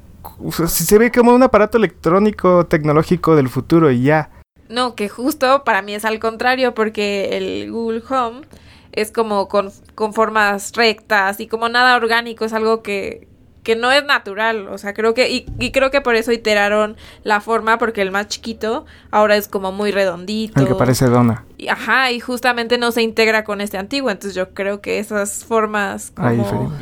[0.68, 4.32] se ve como un aparato electrónico tecnológico del futuro y ya.
[4.70, 8.42] No, que justo para mí es al contrario porque el Google Home
[8.92, 13.28] es como con, con formas rectas y como nada orgánico, es algo que,
[13.64, 17.42] que no es natural, o sea, creo que, y, creo que por eso iteraron la
[17.42, 20.60] forma, porque el más chiquito ahora es como muy redondito.
[20.60, 21.46] El que parece dona.
[21.58, 25.46] Y, ajá, y justamente no se integra con este antiguo, entonces yo creo que esas
[25.46, 26.78] formas como...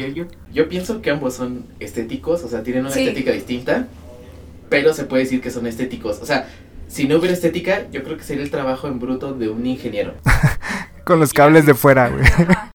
[0.53, 3.87] yo, pienso que ambos son estéticos, o sea, tienen una estética distinta,
[4.69, 6.47] pero se puede decir que son estéticos, o sea,
[6.87, 10.13] si no hubiera estética, yo creo que sería el trabajo en bruto de un ingeniero.
[11.03, 12.25] Con los cables de fuera, güey.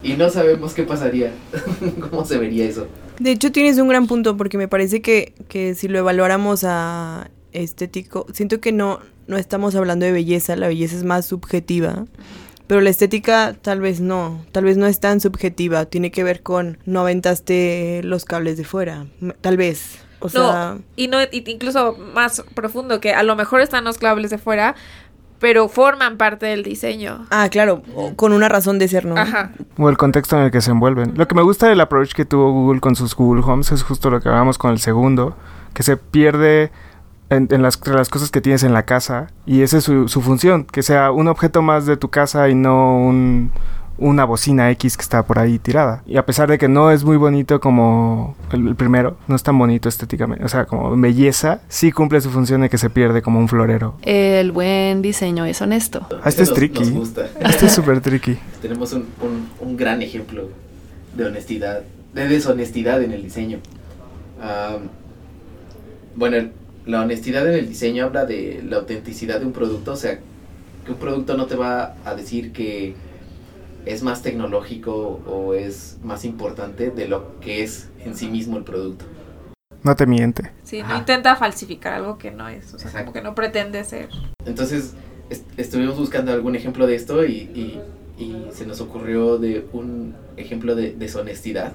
[0.03, 1.33] Y no sabemos qué pasaría,
[2.11, 2.87] cómo se vería eso.
[3.19, 7.31] De hecho, tienes un gran punto porque me parece que, que si lo evaluáramos a
[7.53, 12.07] estético, siento que no, no estamos hablando de belleza, la belleza es más subjetiva.
[12.67, 16.43] Pero la estética tal vez no, tal vez no es tan subjetiva, tiene que ver
[16.43, 19.07] con no aventaste los cables de fuera,
[19.41, 19.99] tal vez.
[20.23, 24.39] O sea, y no incluso más profundo que a lo mejor están los cables de
[24.39, 24.75] fuera,
[25.43, 27.27] pero forman parte del diseño.
[27.31, 27.83] Ah, claro,
[28.15, 29.17] con una razón de ser, ¿no?
[29.17, 29.51] Ajá.
[29.77, 31.15] O el contexto en el que se envuelven.
[31.17, 34.09] Lo que me gusta del approach que tuvo Google con sus Google Homes es justo
[34.09, 35.37] lo que hablamos con el segundo,
[35.75, 36.71] que se pierde
[37.29, 40.65] en, las, las, cosas que tienes en la casa y esa es su, su función,
[40.65, 43.51] que sea un objeto más de tu casa y no un
[44.03, 46.03] una bocina X que está por ahí tirada.
[46.07, 49.59] Y a pesar de que no es muy bonito como el, primero, no es tan
[49.59, 53.39] bonito estéticamente, o sea, como belleza, sí cumple su función de que se pierde como
[53.39, 53.95] un florero.
[54.03, 56.07] El buen diseño es honesto.
[56.23, 57.01] Ah, este es tricky.
[57.41, 58.39] Este es súper tricky.
[58.63, 59.07] Tenemos un,
[59.61, 60.49] un, gran ejemplo
[61.17, 61.83] de honestidad,
[62.15, 63.59] de deshonestidad en el diseño.
[66.17, 66.49] bueno,
[66.87, 70.19] la honestidad en el diseño habla de la autenticidad de un producto, o sea,
[70.85, 72.95] que un producto no te va a decir que
[73.85, 78.65] es más tecnológico o es más importante de lo que es en sí mismo el
[78.65, 79.05] producto.
[79.83, 80.53] No te miente.
[80.63, 84.09] Sí, no intenta falsificar algo que no es, o sea, como que no pretende ser.
[84.47, 84.95] Entonces,
[85.57, 87.81] estuvimos buscando algún ejemplo de esto y, y,
[88.53, 91.73] se nos ocurrió de un ejemplo de deshonestidad.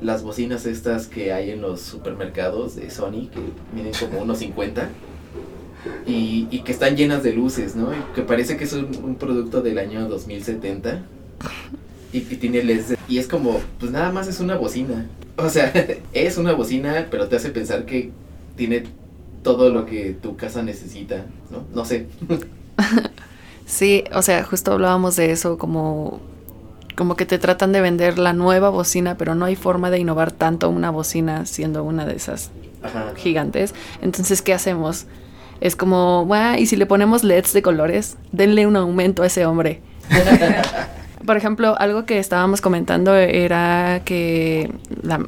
[0.00, 3.40] las bocinas estas que hay en los supermercados de Sony, que
[3.74, 4.88] miden como unos 50
[6.06, 7.92] y, y que están llenas de luces, ¿no?
[7.92, 11.02] Y que parece que es un, un producto del año 2070
[12.12, 12.94] y tiene LEDs.
[13.08, 15.06] Y es como, pues nada más es una bocina.
[15.36, 15.72] O sea,
[16.12, 18.10] es una bocina, pero te hace pensar que
[18.56, 18.84] tiene
[19.42, 21.64] todo lo que tu casa necesita, ¿no?
[21.74, 22.06] No sé.
[23.64, 26.20] Sí, o sea, justo hablábamos de eso, como,
[26.94, 30.30] como que te tratan de vender la nueva bocina, pero no hay forma de innovar
[30.30, 32.50] tanto una bocina siendo una de esas
[32.82, 33.12] Ajá.
[33.16, 33.72] gigantes.
[34.02, 35.06] Entonces, ¿qué hacemos?
[35.62, 39.46] Es como, "Buah, y si le ponemos LEDs de colores, denle un aumento a ese
[39.46, 39.80] hombre.
[41.24, 45.20] Por ejemplo, algo que estábamos comentando era que la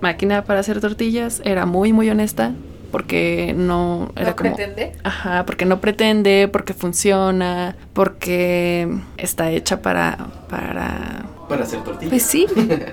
[0.00, 2.52] máquina para hacer tortillas era muy, muy honesta
[2.90, 4.54] porque no era ¿No como...
[4.54, 4.92] pretende?
[5.04, 10.16] Ajá, porque no pretende, porque funciona, porque está hecha para...
[10.48, 11.26] para...
[11.48, 12.10] Para hacer tortillas.
[12.10, 12.46] Pues sí,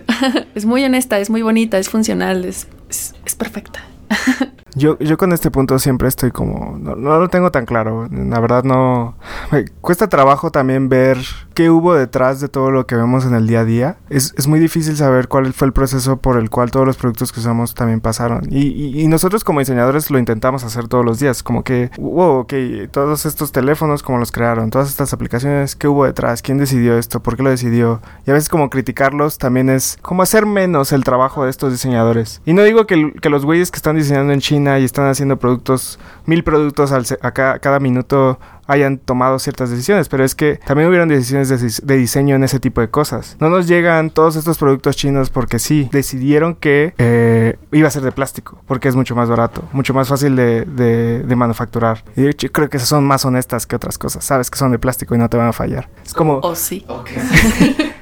[0.56, 3.80] es muy honesta, es muy bonita, es funcional, es, es, es perfecta.
[4.76, 8.40] Yo, yo con este punto siempre estoy como, no, no lo tengo tan claro, la
[8.40, 9.16] verdad no,
[9.52, 11.20] me cuesta trabajo también ver
[11.54, 13.98] qué hubo detrás de todo lo que vemos en el día a día.
[14.10, 17.32] Es, es muy difícil saber cuál fue el proceso por el cual todos los productos
[17.32, 18.48] que usamos también pasaron.
[18.52, 22.54] Y, nosotros como diseñadores lo intentamos hacer todos los días, como que, wow, ok,
[22.90, 27.22] todos estos teléfonos, cómo los crearon, todas estas aplicaciones, qué hubo detrás, quién decidió esto,
[27.22, 28.02] por qué lo decidió.
[28.26, 32.42] Y a veces como criticarlos también es como hacer menos el trabajo de estos diseñadores.
[32.46, 35.38] Y no digo que, que los güeyes que están diseñando en China y están haciendo
[35.38, 40.90] productos, mil productos al, cada, cada minuto hayan tomado ciertas decisiones, pero es que también
[40.90, 43.38] hubieron decisiones de, de, diseño en ese tipo de cosas.
[43.40, 48.04] No nos llegan todos estos productos chinos porque sí, decidieron que eh, iba a ser
[48.04, 52.04] de plástico, porque es mucho más barato, mucho más fácil de, de, de, manufacturar.
[52.16, 54.80] Y de hecho creo que son más honestas que otras cosas, sabes que son de
[54.80, 55.90] plástico y no te van a fallar.
[56.06, 56.36] Es como...
[56.36, 56.86] O oh, sí.
[56.88, 57.84] Okay.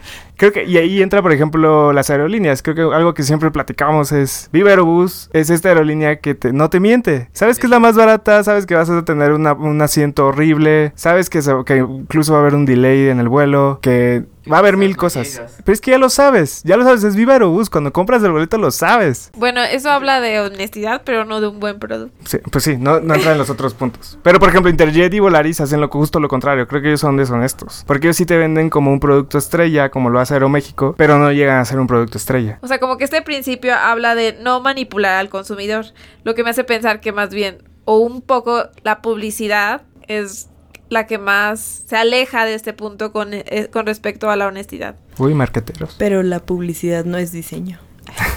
[0.41, 2.63] Creo que, y ahí entra, por ejemplo, las aerolíneas.
[2.63, 6.67] Creo que algo que siempre platicamos es, Viva Aerobús es esta aerolínea que te, no
[6.71, 7.29] te miente.
[7.31, 11.29] Sabes que es la más barata, sabes que vas a tener un asiento horrible, sabes
[11.29, 14.77] que, que incluso va a haber un delay en el vuelo, que Va a haber
[14.77, 15.41] mil cosas.
[15.63, 16.61] Pero es que ya lo sabes.
[16.63, 17.03] Ya lo sabes.
[17.03, 17.69] Es Viva Aerobús.
[17.69, 19.31] Cuando compras el boleto lo sabes.
[19.35, 22.15] Bueno, eso habla de honestidad, pero no de un buen producto.
[22.25, 24.17] Sí, pues sí, no, no entra en los otros puntos.
[24.23, 26.67] Pero por ejemplo, Interjet y Volaris hacen lo, justo lo contrario.
[26.67, 27.83] Creo que ellos son deshonestos.
[27.85, 31.31] Porque ellos sí te venden como un producto estrella, como lo hace Aeroméxico, pero no
[31.31, 32.59] llegan a ser un producto estrella.
[32.61, 35.85] O sea, como que este principio habla de no manipular al consumidor.
[36.23, 40.50] Lo que me hace pensar que más bien, o un poco la publicidad es
[40.91, 44.95] la que más se aleja de este punto con, eh, con respecto a la honestidad.
[45.17, 45.95] Uy, marqueteros.
[45.97, 47.79] Pero la publicidad no es diseño.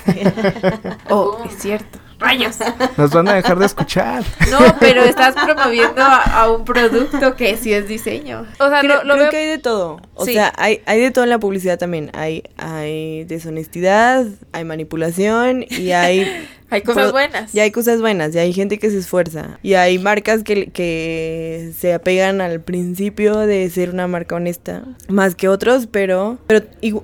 [1.11, 1.99] oh, es cierto.
[2.21, 2.59] Rayos.
[2.97, 4.23] Nos van a dejar de escuchar.
[4.53, 8.47] No, pero estás promoviendo a, a un producto que sí es diseño.
[8.61, 9.31] O sea, creo, lo, lo creo veo...
[9.31, 10.01] que hay de todo.
[10.15, 10.35] O sí.
[10.35, 12.13] sea, hay, hay de todo en la publicidad también.
[12.15, 17.55] Hay, hay deshonestidad, hay manipulación y hay hay cosas buenas.
[17.55, 19.59] Y hay cosas buenas, y hay gente que se esfuerza.
[19.63, 25.35] Y hay marcas que, que se apegan al principio de ser una marca honesta, más
[25.35, 26.95] que otros, pero, pero y,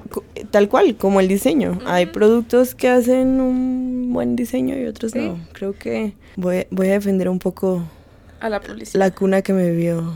[0.50, 1.72] tal cual, como el diseño.
[1.72, 1.87] Uh -huh.
[1.87, 5.20] Hay productos que hacen un buen diseño y otros ¿Sí?
[5.20, 5.38] no.
[5.52, 7.85] Creo que voy, voy a defender un poco
[8.40, 8.98] a la publicidad.
[8.98, 10.14] La cuna que me vio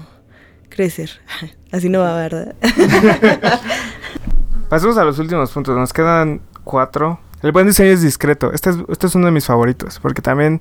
[0.68, 1.10] crecer.
[1.72, 2.54] Así no va, ¿verdad?
[4.68, 5.76] Pasemos a los últimos puntos.
[5.76, 7.20] Nos quedan cuatro.
[7.44, 8.54] El buen diseño es discreto.
[8.54, 10.60] Este es, este es uno de mis favoritos, porque también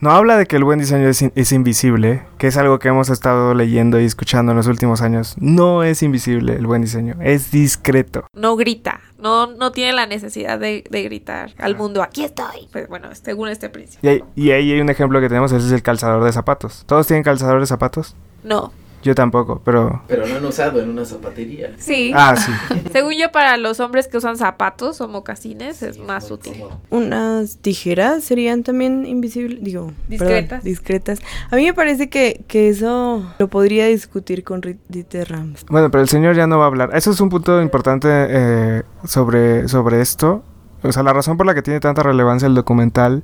[0.00, 2.88] no habla de que el buen diseño es, in, es, invisible, que es algo que
[2.88, 5.34] hemos estado leyendo y escuchando en los últimos años.
[5.38, 8.26] No es invisible el buen diseño, es discreto.
[8.32, 12.66] No grita, no, no tiene la necesidad de, de gritar al mundo, aquí estoy.
[12.72, 14.10] Pues bueno, según este principio.
[14.10, 16.84] Y, ahí, y ahí hay un ejemplo que tenemos, ese es el calzador de zapatos.
[16.86, 18.16] ¿Todos tienen calzador de zapatos?
[18.42, 18.72] No.
[19.06, 20.02] Yo tampoco, pero...
[20.08, 21.70] Pero no han usado en una zapatería.
[21.78, 22.10] Sí.
[22.12, 22.50] Ah, sí.
[22.92, 26.54] Según yo, para los hombres que usan zapatos o mocasines es más útil.
[26.90, 29.92] Unas tijeras serían también invisibles, digo...
[30.08, 30.48] Discretas.
[30.48, 31.20] Perdón, discretas.
[31.52, 35.64] A mí me parece que, que eso lo podría discutir con Dieter Rams.
[35.68, 36.90] Bueno, pero el señor ya no va a hablar.
[36.92, 40.42] Eso es un punto importante eh, sobre, sobre esto.
[40.82, 43.22] O sea, la razón por la que tiene tanta relevancia el documental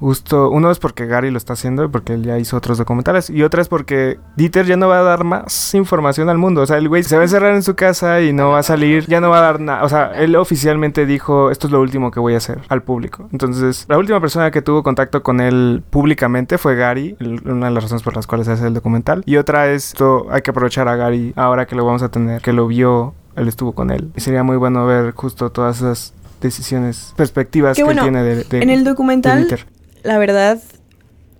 [0.00, 3.42] Justo, uno es porque Gary lo está haciendo, porque él ya hizo otros documentales, y
[3.42, 6.62] otra es porque Dieter ya no va a dar más información al mundo.
[6.62, 8.62] O sea, el güey se va a encerrar en su casa y no va a
[8.62, 9.84] salir, ya no va a dar nada.
[9.84, 13.28] O sea, él oficialmente dijo, esto es lo último que voy a hacer al público.
[13.30, 17.84] Entonces, la última persona que tuvo contacto con él públicamente fue Gary, una de las
[17.84, 19.22] razones por las cuales hace el documental.
[19.26, 22.40] Y otra es, esto, hay que aprovechar a Gary ahora que lo vamos a tener,
[22.40, 24.10] que lo vio, él estuvo con él.
[24.16, 28.44] Y sería muy bueno ver justo todas esas decisiones, perspectivas que bueno, él tiene de,
[28.44, 29.58] de, En el documental de
[30.02, 30.60] la verdad,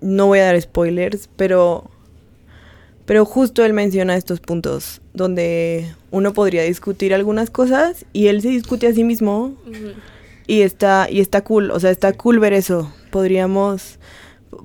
[0.00, 1.90] no voy a dar spoilers, pero,
[3.06, 8.48] pero justo él menciona estos puntos donde uno podría discutir algunas cosas y él se
[8.48, 9.54] discute a sí mismo.
[9.66, 9.94] Uh -huh.
[10.46, 12.92] y está, y está cool, o sea, está cool ver eso.
[13.10, 13.98] Podríamos,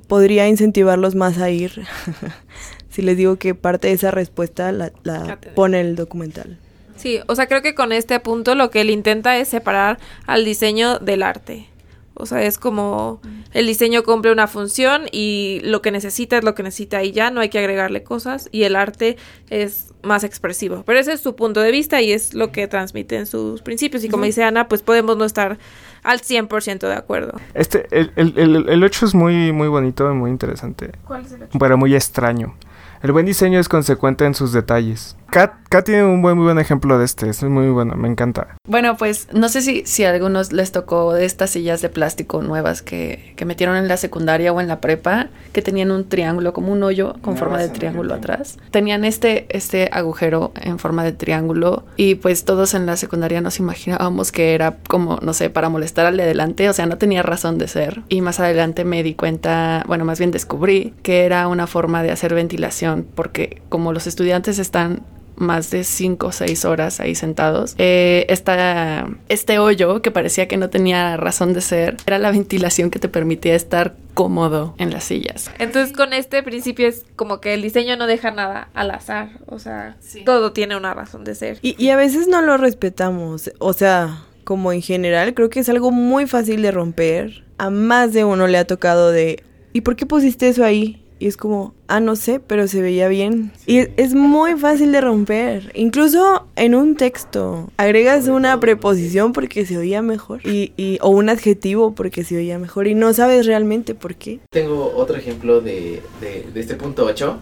[0.07, 1.83] podría incentivarlos más a ir.
[2.89, 6.57] si les digo que parte de esa respuesta la, la pone el documental.
[6.95, 10.45] Sí, o sea, creo que con este punto lo que él intenta es separar al
[10.45, 11.67] diseño del arte.
[12.15, 13.19] O sea, es como
[13.53, 17.29] el diseño cumple una función y lo que necesita es lo que necesita y ya
[17.29, 19.17] no hay que agregarle cosas y el arte
[19.49, 20.83] es más expresivo.
[20.85, 24.03] Pero ese es su punto de vista y es lo que transmite en sus principios.
[24.05, 25.57] Y como dice Ana, pues podemos no estar
[26.03, 27.33] al 100% de acuerdo.
[27.53, 30.91] Este, el, el, el, el 8 es muy, muy bonito y muy interesante.
[31.05, 31.57] ¿Cuál es el 8?
[31.59, 32.55] Pero muy extraño.
[33.01, 35.15] El buen diseño es consecuente en sus detalles.
[35.29, 37.29] Kat, Kat tiene un buen, muy buen ejemplo de este.
[37.29, 38.55] Es muy bueno, me encanta.
[38.67, 42.41] Bueno, pues no sé si, si a algunos les tocó de estas sillas de plástico
[42.41, 46.53] nuevas que, que metieron en la secundaria o en la prepa, que tenían un triángulo,
[46.53, 48.57] como un hoyo con forma de triángulo atrás.
[48.71, 53.59] Tenían este, este agujero en forma de triángulo y pues todos en la secundaria nos
[53.59, 57.23] imaginábamos que era como, no sé, para molestar al de adelante, o sea, no tenía
[57.23, 58.03] razón de ser.
[58.09, 62.11] Y más adelante me di cuenta, bueno, más bien descubrí que era una forma de
[62.11, 65.03] hacer ventilación porque como los estudiantes están
[65.35, 67.75] más de 5 o 6 horas ahí sentados.
[67.77, 72.89] Eh, esta, este hoyo que parecía que no tenía razón de ser era la ventilación
[72.89, 75.51] que te permitía estar cómodo en las sillas.
[75.59, 79.59] Entonces con este principio es como que el diseño no deja nada al azar, o
[79.59, 80.23] sea, Sí.
[80.23, 81.59] todo tiene una razón de ser.
[81.61, 83.51] Y, y a veces no lo respetamos.
[83.59, 87.43] O sea, como en general, creo que es algo muy fácil de romper.
[87.57, 89.43] A más de uno le ha tocado de,
[89.73, 91.01] ¿y por qué pusiste eso ahí?
[91.17, 93.51] Y es como, ah, no sé, pero se veía bien.
[93.65, 95.71] Y es, es muy fácil de romper.
[95.73, 100.41] Incluso en un texto, agregas una preposición porque se oía mejor.
[100.45, 102.87] Y, y, o un adjetivo porque se oía mejor.
[102.87, 104.39] Y no sabes realmente por qué.
[104.49, 107.37] Tengo otro ejemplo de, de, de este punto 8.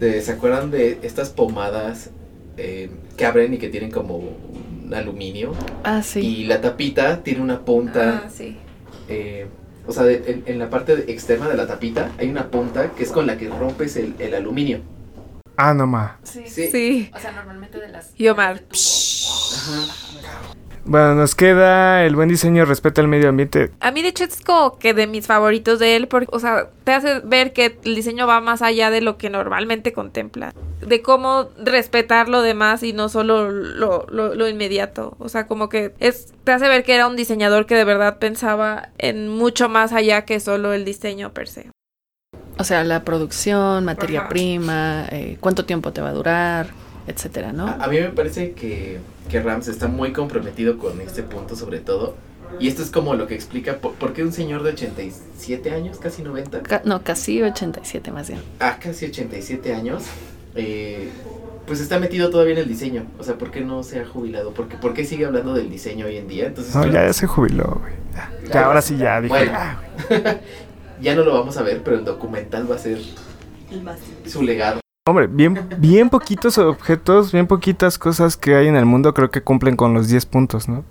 [0.00, 2.10] De, ¿Se acuerdan de estas pomadas
[2.58, 5.52] eh, que abren y que tienen como un aluminio?
[5.82, 6.20] Ah, sí.
[6.20, 8.56] Y la tapita tiene una punta, Ah, sí.
[9.08, 9.46] eh,
[9.86, 12.90] o sea, de- en, en la parte de- externa de la tapita hay una punta
[12.92, 14.80] que es con la que rompes el, el aluminio.
[15.56, 16.18] Ah, no ma.
[16.24, 16.42] Sí.
[16.46, 16.68] Sí.
[16.70, 17.10] Sí.
[17.14, 18.10] O sea, normalmente de las...
[18.16, 18.62] Y Omar.
[18.72, 20.03] Ajá.
[20.86, 23.70] Bueno, nos queda el buen diseño respeta el medio ambiente.
[23.80, 26.68] A mí de hecho es como que de mis favoritos de él, porque, o sea,
[26.84, 30.52] te hace ver que el diseño va más allá de lo que normalmente contempla,
[30.86, 35.70] de cómo respetar lo demás y no solo lo, lo, lo inmediato, o sea, como
[35.70, 39.70] que es, te hace ver que era un diseñador que de verdad pensaba en mucho
[39.70, 41.70] más allá que solo el diseño per se.
[42.58, 44.28] O sea, la producción, materia Ajá.
[44.28, 46.66] prima, eh, cuánto tiempo te va a durar,
[47.06, 47.66] etcétera, ¿no?
[47.66, 51.78] A, a mí me parece que, que Rams está muy comprometido con este punto sobre
[51.80, 52.14] todo.
[52.60, 55.98] Y esto es como lo que explica por, por qué un señor de 87 años,
[55.98, 58.40] casi 90, Ca- no, casi 87 más bien.
[58.60, 60.04] a casi 87 años,
[60.54, 61.08] eh,
[61.66, 63.06] pues está metido todavía en el diseño.
[63.18, 64.52] O sea, ¿por qué no se ha jubilado?
[64.52, 66.46] ¿Por qué, por qué sigue hablando del diseño hoy en día?
[66.46, 67.92] Entonces, No, ya se jubiló, güey.
[68.14, 69.34] Ya, ya, Ya, ahora sí ya, dije.
[69.34, 69.52] bueno.
[69.54, 69.80] "Ah,
[71.00, 72.98] ya no lo vamos a ver, pero el documental va a ser
[74.26, 74.78] su legado.
[75.06, 79.42] Hombre, bien, bien poquitos objetos, bien poquitas cosas que hay en el mundo creo que
[79.42, 80.82] cumplen con los 10 puntos, ¿no?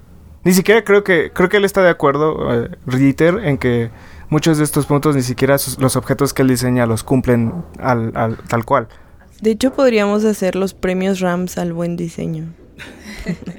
[0.44, 3.90] Ni siquiera creo que, creo que él está de acuerdo, eh, Ritter, en que
[4.30, 8.12] muchos de estos puntos ni siquiera sus- los objetos que él diseña los cumplen al,
[8.16, 8.88] al- tal cual.
[9.42, 12.54] De hecho, podríamos hacer los premios Rams al buen diseño.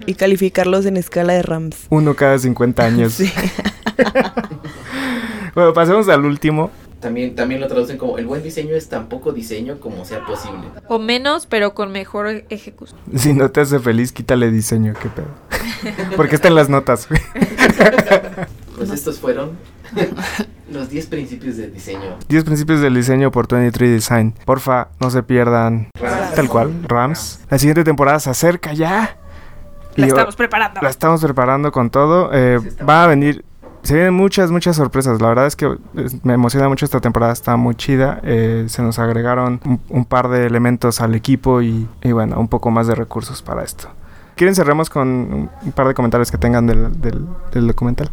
[0.07, 1.89] y calificarlos en escala de Rams.
[1.91, 3.19] Uno cada 50 años.
[5.55, 6.73] Bueno, pasemos al último.
[7.05, 10.69] También, también lo traducen como el buen diseño es tan poco diseño como sea posible.
[10.89, 12.99] O menos, pero con mejor ejecución.
[13.15, 15.27] Si no te hace feliz, quítale diseño, qué pedo.
[16.17, 17.07] Porque está en las notas.
[18.77, 19.53] Pues estos fueron
[20.73, 22.19] los 10 principios del diseño.
[22.29, 24.35] 10 principios del diseño por 23 Design.
[24.45, 25.91] Porfa, no se pierdan.
[26.01, 26.35] Rams.
[26.35, 27.41] Tal cual, Rams.
[27.51, 29.17] La siguiente temporada se acerca ya.
[29.95, 30.81] La Y, estamos preparando.
[30.83, 32.31] la estamos preparando con todo.
[32.33, 33.45] Eh, va a venir.
[33.85, 35.21] Se vienen muchas, muchas sorpresas.
[35.21, 35.77] La verdad es que
[36.23, 37.35] me emociona mucho esta temporada.
[37.35, 38.19] Está muy chida.
[38.25, 42.87] Eh, se nos agregaron un, par de elementos al equipo y, bueno, un poco más
[42.87, 43.89] de recursos para esto.
[44.37, 48.11] ¿Quieren cerremos con un, par de comentarios que tengan del, del- documental?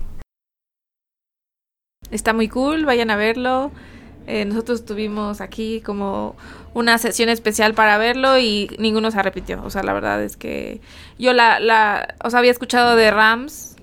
[2.12, 3.72] Está muy cool, vayan a verlo.
[4.28, 6.36] Eh, nosotros tuvimos aquí como
[6.74, 9.64] una sesión especial para verlo y ninguno se arrepintió.
[9.64, 10.82] O sea, la verdad es que
[11.18, 13.78] yo la, la, o había escuchado de Rams.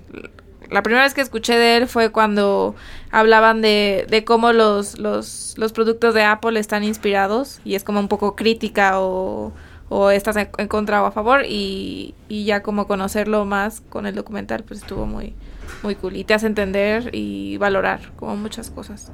[0.69, 2.75] La primera vez que escuché de él fue cuando
[3.11, 7.99] hablaban de, de cómo los, los, los productos de Apple están inspirados y es como
[7.99, 9.51] un poco crítica o,
[9.89, 14.13] o estás en, contra o a favor y, y ya como conocerlo más con el
[14.13, 15.33] documental pues estuvo muy,
[15.81, 19.11] muy cool y te hace entender y valorar como muchas cosas.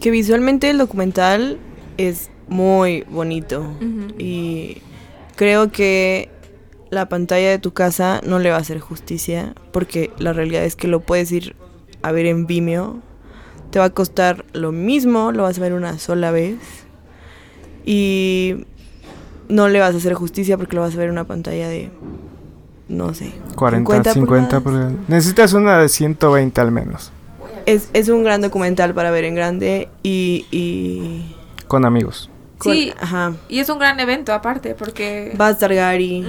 [0.00, 1.58] Que visualmente el documental
[1.96, 3.72] es muy bonito.
[4.18, 4.82] Y
[5.36, 6.28] creo que
[6.94, 10.76] la pantalla de tu casa no le va a hacer justicia porque la realidad es
[10.76, 11.56] que lo puedes ir
[12.02, 13.00] a ver en Vimeo.
[13.70, 16.56] Te va a costar lo mismo, lo vas a ver una sola vez.
[17.84, 18.64] Y
[19.48, 21.90] no le vas a hacer justicia porque lo vas a ver en una pantalla de,
[22.88, 24.92] no sé, 40, 50, pulgadas.
[25.08, 27.12] Necesitas una de 120 al menos.
[27.66, 30.46] Es, es un gran documental para ver en grande y...
[30.50, 31.34] y
[31.66, 32.30] Con amigos.
[32.64, 32.92] Con- Sí.
[33.00, 33.34] Ajá.
[33.48, 35.36] Y es un gran evento aparte porque...
[35.40, 36.22] Va a estar Gary.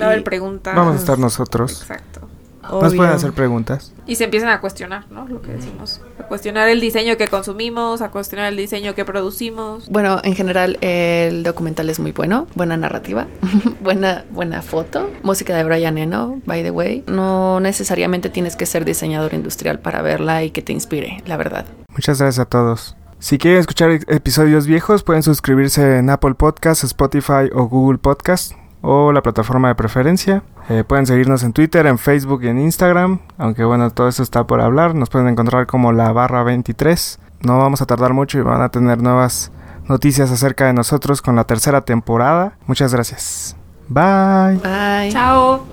[0.00, 0.74] Va a haber preguntas.
[0.74, 1.80] Vamos a estar nosotros.
[1.82, 2.28] Exacto.
[2.62, 2.96] Nos obvio.
[2.96, 3.92] pueden hacer preguntas.
[4.06, 5.26] Y se empiezan a cuestionar, ¿no?
[5.26, 6.00] Lo que decimos.
[6.20, 9.88] A cuestionar el diseño que consumimos, a cuestionar el diseño que producimos.
[9.88, 13.26] Bueno, en general el documental es muy bueno, buena narrativa,
[13.80, 17.02] buena buena foto, música de Brian Eno, by the way.
[17.08, 21.66] No necesariamente tienes que ser diseñador industrial para verla y que te inspire, la verdad.
[21.88, 22.94] Muchas gracias a todos.
[23.22, 29.12] Si quieren escuchar episodios viejos, pueden suscribirse en Apple Podcasts, Spotify o Google Podcasts o
[29.12, 30.42] la plataforma de preferencia.
[30.68, 33.20] Eh, pueden seguirnos en Twitter, en Facebook y en Instagram.
[33.38, 34.96] Aunque bueno, todo eso está por hablar.
[34.96, 37.20] Nos pueden encontrar como la barra 23.
[37.42, 39.52] No vamos a tardar mucho y van a tener nuevas
[39.88, 42.58] noticias acerca de nosotros con la tercera temporada.
[42.66, 43.54] Muchas gracias.
[43.88, 44.56] Bye.
[44.56, 45.12] Bye.
[45.12, 45.64] Chao.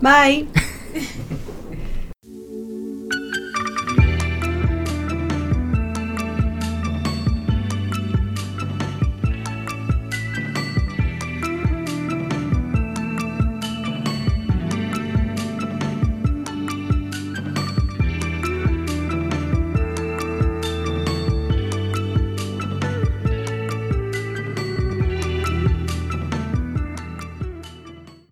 [0.00, 0.48] Bye.